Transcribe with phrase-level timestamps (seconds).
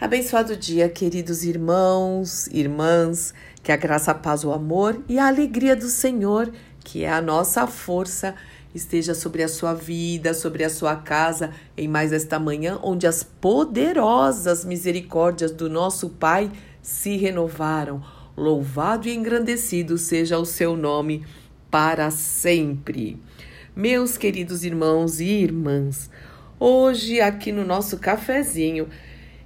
[0.00, 5.76] Abençoado dia, queridos irmãos, irmãs, que a graça, a paz, o amor e a alegria
[5.76, 8.34] do Senhor, que é a nossa força,
[8.74, 13.22] esteja sobre a sua vida, sobre a sua casa, em mais esta manhã, onde as
[13.22, 16.50] poderosas misericórdias do nosso Pai
[16.80, 18.02] se renovaram.
[18.36, 21.24] Louvado e engrandecido seja o seu nome
[21.70, 23.20] para sempre.
[23.76, 26.10] Meus queridos irmãos e irmãs,
[26.58, 28.88] hoje aqui no nosso cafezinho,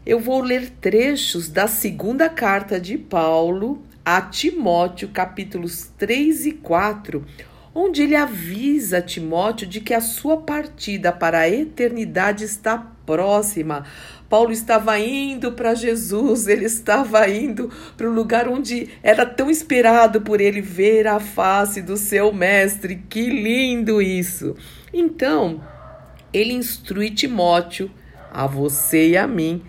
[0.06, 7.26] eu vou ler trechos da segunda carta de Paulo a Timóteo, capítulos 3 e 4,
[7.74, 13.84] onde ele avisa Timóteo de que a sua partida para a eternidade está próxima.
[14.28, 20.20] Paulo estava indo para Jesus, ele estava indo para o lugar onde era tão esperado
[20.20, 23.02] por ele ver a face do seu mestre.
[23.08, 24.54] Que lindo isso!
[24.94, 25.60] Então,
[26.32, 27.90] ele instrui Timóteo,
[28.32, 29.62] a você e a mim,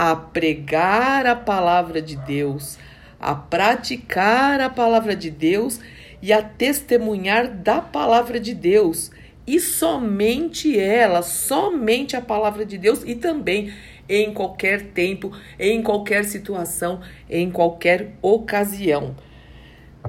[0.00, 2.78] a pregar a palavra de Deus,
[3.20, 5.78] a praticar a palavra de Deus
[6.22, 9.10] e a testemunhar da palavra de Deus.
[9.46, 13.74] E somente ela, somente a palavra de Deus e também
[14.08, 19.14] em qualquer tempo, em qualquer situação, em qualquer ocasião.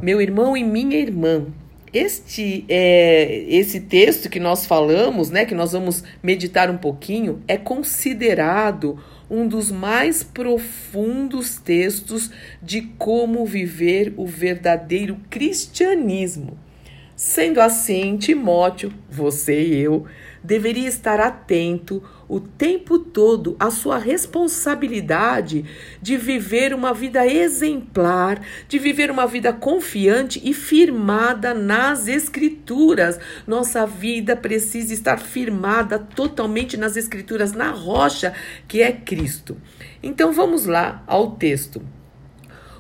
[0.02, 1.48] Meu irmão e minha irmã,
[1.94, 7.58] este é, esse texto que nós falamos, né, que nós vamos meditar um pouquinho, é
[7.58, 8.98] considerado
[9.32, 12.30] um dos mais profundos textos
[12.62, 16.60] de como viver o verdadeiro cristianismo.
[17.16, 20.06] Sendo assim, Timóteo, você e eu,
[20.44, 25.66] deveria estar atento o tempo todo à sua responsabilidade
[26.02, 33.20] de viver uma vida exemplar, de viver uma vida confiante e firmada nas Escrituras.
[33.46, 38.34] Nossa vida precisa estar firmada totalmente nas Escrituras, na rocha
[38.66, 39.58] que é Cristo.
[40.02, 41.82] Então vamos lá ao texto.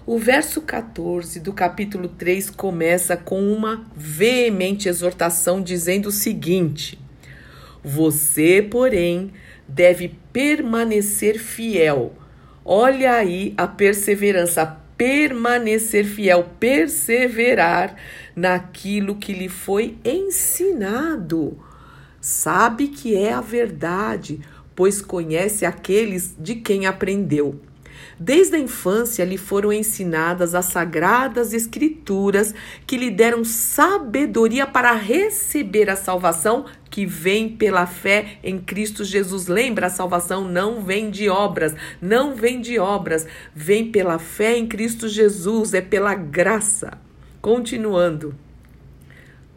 [0.05, 6.97] O verso 14 do capítulo 3 começa com uma veemente exortação dizendo o seguinte:
[7.83, 9.31] Você, porém,
[9.73, 12.13] deve permanecer fiel.
[12.63, 17.95] Olha aí a perseverança, permanecer fiel, perseverar
[18.35, 21.57] naquilo que lhe foi ensinado.
[22.19, 24.41] Sabe que é a verdade,
[24.75, 27.59] pois conhece aqueles de quem aprendeu.
[28.19, 32.53] Desde a infância lhe foram ensinadas as sagradas escrituras
[32.85, 39.47] que lhe deram sabedoria para receber a salvação que vem pela fé em Cristo Jesus.
[39.47, 43.25] Lembra, a salvação não vem de obras, não vem de obras,
[43.55, 46.99] vem pela fé em Cristo Jesus, é pela graça.
[47.41, 48.35] Continuando.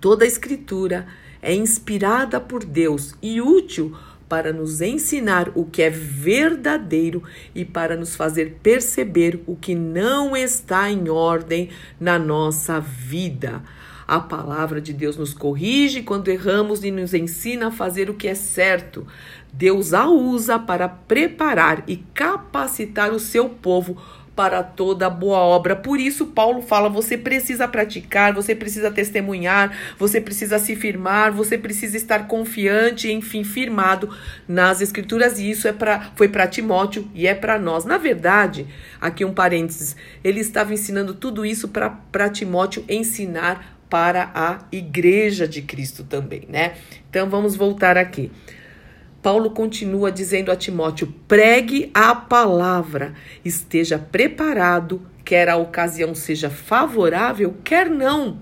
[0.00, 1.06] Toda a escritura
[1.42, 3.94] é inspirada por Deus e útil
[4.28, 7.22] para nos ensinar o que é verdadeiro
[7.54, 13.62] e para nos fazer perceber o que não está em ordem na nossa vida.
[14.06, 18.28] A palavra de Deus nos corrige quando erramos e nos ensina a fazer o que
[18.28, 19.06] é certo.
[19.52, 23.96] Deus a usa para preparar e capacitar o seu povo
[24.34, 25.76] para toda boa obra.
[25.76, 31.56] Por isso, Paulo fala: você precisa praticar, você precisa testemunhar, você precisa se firmar, você
[31.56, 34.10] precisa estar confiante, enfim, firmado
[34.46, 35.38] nas Escrituras.
[35.38, 37.84] E isso é pra, foi para Timóteo e é para nós.
[37.84, 38.66] Na verdade,
[39.00, 45.62] aqui um parênteses: ele estava ensinando tudo isso para Timóteo ensinar para a igreja de
[45.62, 46.74] Cristo também, né?
[47.08, 48.30] Então vamos voltar aqui.
[49.22, 57.54] Paulo continua dizendo a Timóteo: pregue a palavra, esteja preparado, quer a ocasião seja favorável,
[57.64, 58.38] quer não.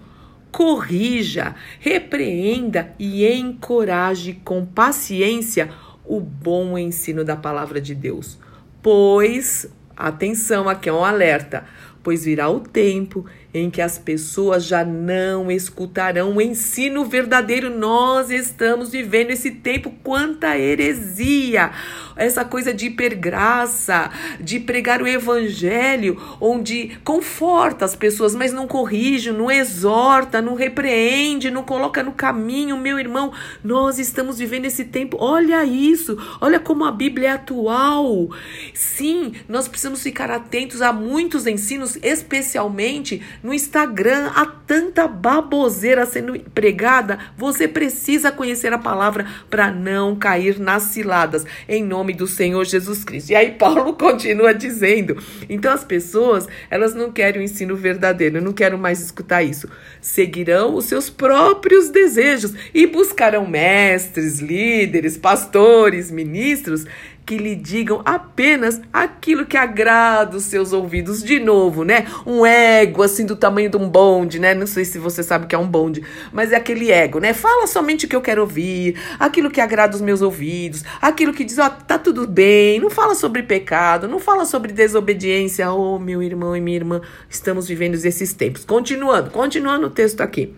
[0.50, 5.70] Corrija, repreenda e encoraje com paciência
[6.04, 8.38] o bom ensino da palavra de Deus.
[8.82, 9.66] Pois,
[9.96, 11.64] atenção, aqui é um alerta,
[12.02, 17.68] pois virá o tempo em que as pessoas já não escutarão o ensino verdadeiro.
[17.70, 21.70] Nós estamos vivendo esse tempo quanta heresia,
[22.16, 29.32] essa coisa de hipergraça, de pregar o evangelho, onde conforta as pessoas, mas não corrige,
[29.32, 33.32] não exorta, não repreende, não coloca no caminho, meu irmão.
[33.62, 35.16] Nós estamos vivendo esse tempo.
[35.20, 38.30] Olha isso, olha como a Bíblia é atual.
[38.74, 46.38] Sim, nós precisamos ficar atentos a muitos ensinos, especialmente no Instagram há tanta baboseira sendo
[46.50, 47.18] pregada.
[47.36, 53.04] Você precisa conhecer a palavra para não cair nas ciladas, em nome do Senhor Jesus
[53.04, 53.30] Cristo.
[53.30, 55.16] E aí Paulo continua dizendo.
[55.48, 59.68] Então as pessoas, elas não querem o ensino verdadeiro, não quero mais escutar isso.
[60.00, 66.86] Seguirão os seus próprios desejos e buscarão mestres, líderes, pastores, ministros
[67.24, 71.22] que lhe digam apenas aquilo que agrada os seus ouvidos.
[71.22, 72.06] De novo, né?
[72.26, 74.54] Um ego assim do tamanho de um bonde, né?
[74.54, 76.02] Não sei se você sabe que é um bonde,
[76.32, 77.32] mas é aquele ego, né?
[77.32, 81.44] Fala somente o que eu quero ouvir, aquilo que agrada os meus ouvidos, aquilo que
[81.44, 85.72] diz, ó, oh, tá tudo bem, não fala sobre pecado, não fala sobre desobediência.
[85.72, 88.64] Oh, meu irmão e minha irmã, estamos vivendo esses tempos.
[88.64, 90.54] Continuando, continuando o texto aqui.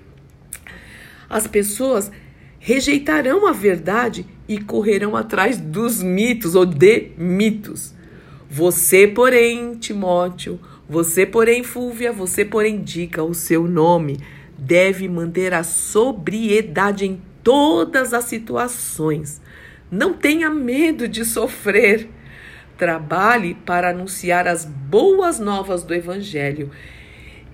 [1.28, 2.10] As pessoas
[2.58, 7.94] rejeitarão a verdade e correrão atrás dos mitos ou de mitos.
[8.48, 14.20] Você, porém, Timóteo, você, porém, Fúvia, você, porém, diga o seu nome,
[14.56, 19.40] deve manter a sobriedade em todas as situações.
[19.90, 22.08] Não tenha medo de sofrer.
[22.76, 26.70] Trabalhe para anunciar as boas novas do Evangelho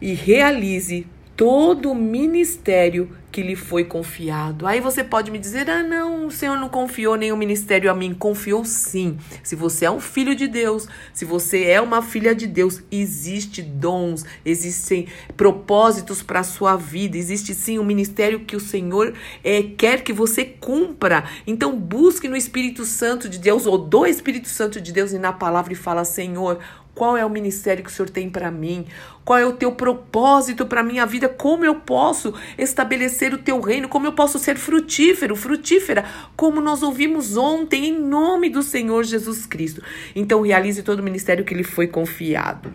[0.01, 4.67] e realize todo o ministério que lhe foi confiado.
[4.67, 8.15] Aí você pode me dizer: ah, não, o Senhor não confiou nenhum ministério a mim.
[8.15, 9.19] Confiou sim.
[9.43, 13.63] Se você é um filho de Deus, se você é uma filha de Deus, existe
[13.63, 15.07] dons, existem
[15.37, 20.13] propósitos para a sua vida, existe sim um ministério que o Senhor é, quer que
[20.13, 21.25] você cumpra.
[21.47, 25.33] Então busque no Espírito Santo de Deus ou do Espírito Santo de Deus e na
[25.33, 26.59] palavra e fala: Senhor,
[26.95, 28.87] qual é o ministério que o Senhor tem para mim?
[29.25, 31.29] Qual é o teu propósito para minha vida?
[31.29, 33.89] Como eu posso estabelecer o teu reino?
[33.89, 36.05] Como eu posso ser frutífero, frutífera,
[36.37, 39.83] como nós ouvimos ontem em nome do Senhor Jesus Cristo.
[40.17, 42.73] Então realize todo o ministério que lhe foi confiado.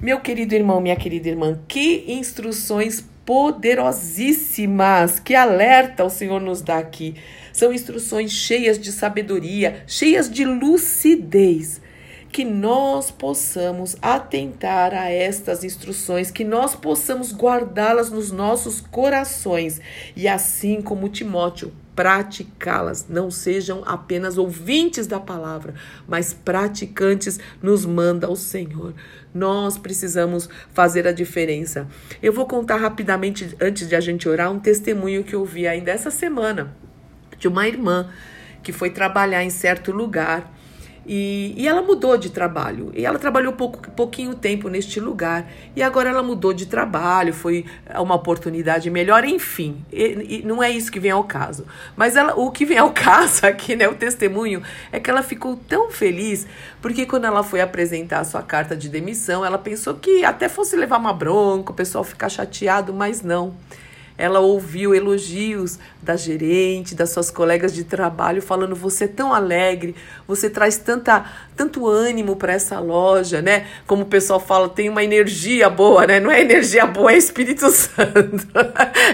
[0.00, 6.78] Meu querido irmão, minha querida irmã, que instruções poderosíssimas, que alerta o Senhor nos dá
[6.78, 7.16] aqui.
[7.52, 11.80] São instruções cheias de sabedoria, cheias de lucidez
[12.32, 19.80] que nós possamos atentar a estas instruções, que nós possamos guardá-las nos nossos corações
[20.14, 25.74] e assim como Timóteo praticá-las, não sejam apenas ouvintes da palavra,
[26.08, 28.94] mas praticantes, nos manda o Senhor.
[29.34, 31.86] Nós precisamos fazer a diferença.
[32.22, 35.90] Eu vou contar rapidamente, antes de a gente orar, um testemunho que eu vi ainda
[35.90, 36.74] essa semana
[37.38, 38.08] de uma irmã
[38.62, 40.50] que foi trabalhar em certo lugar
[41.12, 42.92] e, e ela mudou de trabalho.
[42.94, 45.44] E ela trabalhou pouco, pouquinho tempo neste lugar.
[45.74, 47.64] E agora ela mudou de trabalho, foi
[47.98, 49.84] uma oportunidade melhor, enfim.
[49.92, 51.66] E, e não é isso que vem ao caso.
[51.96, 54.62] Mas ela, o que vem ao caso aqui, né, o testemunho,
[54.92, 56.46] é que ela ficou tão feliz,
[56.80, 60.76] porque quando ela foi apresentar a sua carta de demissão, ela pensou que até fosse
[60.76, 63.52] levar uma bronca, o pessoal ficar chateado, mas não.
[64.20, 69.94] Ela ouviu elogios da gerente, das suas colegas de trabalho, falando: você é tão alegre,
[70.26, 71.24] você traz tanta,
[71.56, 73.66] tanto ânimo para essa loja, né?
[73.86, 76.20] Como o pessoal fala, tem uma energia boa, né?
[76.20, 78.46] Não é energia boa, é Espírito Santo.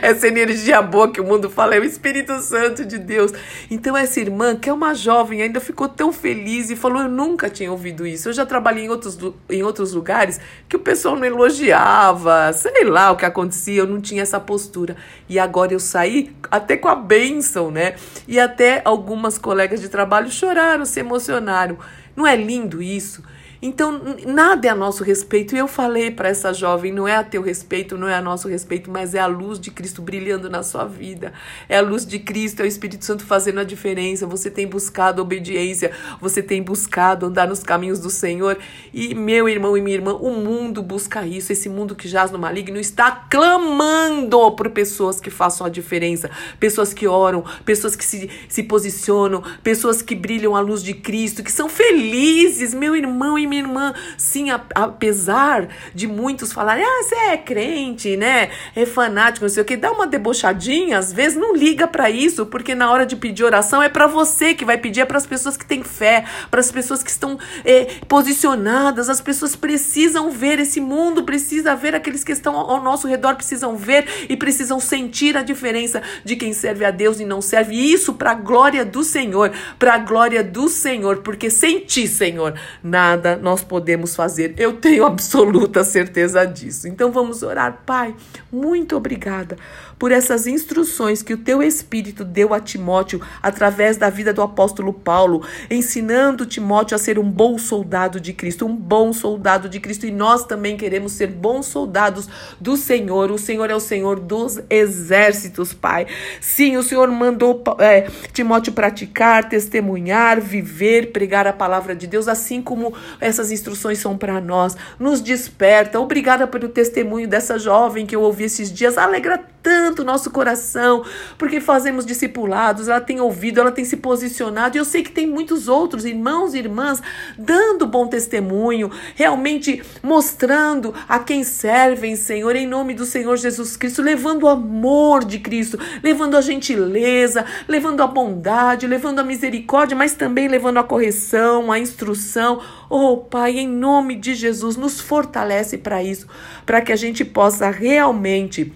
[0.02, 3.32] essa energia boa que o mundo fala é o Espírito Santo de Deus.
[3.70, 7.50] Então, essa irmã, que é uma jovem, ainda ficou tão feliz e falou: Eu nunca
[7.50, 8.28] tinha ouvido isso.
[8.28, 9.18] Eu já trabalhei em outros,
[9.50, 14.00] em outros lugares que o pessoal não elogiava, sei lá o que acontecia, eu não
[14.00, 14.95] tinha essa postura.
[15.28, 17.96] E agora eu saí até com a bênção, né?
[18.26, 21.78] E até algumas colegas de trabalho choraram, se emocionaram.
[22.14, 23.22] Não é lindo isso?
[23.60, 25.54] Então, nada é a nosso respeito.
[25.54, 28.48] E eu falei para essa jovem: não é a teu respeito, não é a nosso
[28.48, 31.32] respeito, mas é a luz de Cristo brilhando na sua vida.
[31.68, 34.26] É a luz de Cristo, é o Espírito Santo fazendo a diferença.
[34.26, 38.58] Você tem buscado obediência, você tem buscado andar nos caminhos do Senhor.
[38.92, 41.52] E, meu irmão e minha irmã, o mundo busca isso.
[41.52, 46.92] Esse mundo que jaz no maligno está clamando por pessoas que façam a diferença, pessoas
[46.92, 51.52] que oram, pessoas que se, se posicionam, pessoas que brilham a luz de Cristo, que
[51.52, 57.36] são felizes, meu irmão e minha irmã, sim, apesar de muitos falarem, ah, você é
[57.36, 58.50] crente, né?
[58.74, 62.46] É fanático, não sei o que, dá uma debochadinha, às vezes não liga para isso,
[62.46, 65.26] porque na hora de pedir oração é para você que vai pedir, é para as
[65.26, 70.58] pessoas que têm fé, para as pessoas que estão é, posicionadas, as pessoas precisam ver,
[70.58, 75.36] esse mundo precisa ver, aqueles que estão ao nosso redor precisam ver e precisam sentir
[75.36, 77.74] a diferença de quem serve a Deus e não serve.
[77.74, 82.06] E isso para a glória do Senhor, para a glória do Senhor, porque sem ti,
[82.08, 84.54] Senhor, nada nós podemos fazer.
[84.58, 86.88] Eu tenho absoluta certeza disso.
[86.88, 88.14] Então vamos orar, Pai.
[88.50, 89.56] Muito obrigada
[89.98, 94.92] por essas instruções que o teu Espírito deu a Timóteo através da vida do apóstolo
[94.92, 100.06] Paulo, ensinando Timóteo a ser um bom soldado de Cristo, um bom soldado de Cristo.
[100.06, 102.28] E nós também queremos ser bons soldados
[102.60, 103.30] do Senhor.
[103.30, 106.06] O Senhor é o Senhor dos exércitos, Pai.
[106.40, 112.60] Sim, o Senhor mandou é, Timóteo praticar, testemunhar, viver, pregar a palavra de Deus, assim
[112.60, 114.76] como essas instruções são para nós.
[114.98, 115.98] Nos desperta.
[116.00, 118.98] Obrigada pelo testemunho dessa jovem que eu ouvi esses dias.
[118.98, 121.04] Alegra tanto nosso coração,
[121.36, 125.26] porque fazemos discipulados, ela tem ouvido, ela tem se posicionado, e eu sei que tem
[125.26, 127.02] muitos outros irmãos e irmãs
[127.36, 134.02] dando bom testemunho, realmente mostrando a quem servem, Senhor, em nome do Senhor Jesus Cristo,
[134.02, 140.14] levando o amor de Cristo, levando a gentileza, levando a bondade, levando a misericórdia, mas
[140.14, 142.60] também levando a correção, a instrução.
[142.88, 146.28] Oh, Pai, em nome de Jesus, nos fortalece para isso,
[146.64, 148.72] para que a gente possa realmente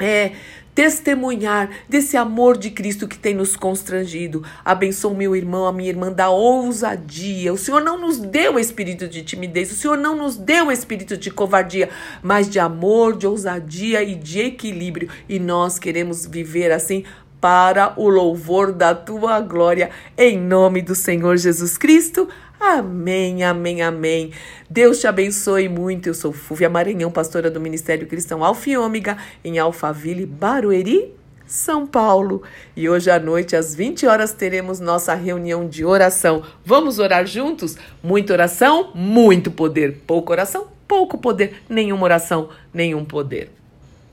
[0.00, 0.32] é,
[0.74, 4.42] testemunhar desse amor de Cristo que tem nos constrangido.
[4.64, 7.52] Abençoe meu irmão, a minha irmã da ousadia.
[7.52, 11.30] O Senhor não nos deu espírito de timidez, o Senhor não nos deu espírito de
[11.30, 11.90] covardia,
[12.22, 15.08] mas de amor, de ousadia e de equilíbrio.
[15.28, 17.04] E nós queremos viver assim
[17.40, 22.28] para o louvor da tua glória, em nome do Senhor Jesus Cristo.
[22.60, 24.32] Amém, amém, amém.
[24.68, 26.10] Deus te abençoe muito.
[26.10, 31.14] Eu sou Fúvia Maranhão, pastora do Ministério Cristão Alfa e Ômega, em Alphaville, Barueri,
[31.46, 32.42] São Paulo.
[32.76, 36.42] E hoje à noite, às 20 horas, teremos nossa reunião de oração.
[36.62, 37.78] Vamos orar juntos?
[38.02, 40.02] Muita oração, muito poder.
[40.06, 41.62] Pouco oração, pouco poder.
[41.66, 43.59] Nenhuma oração, nenhum poder.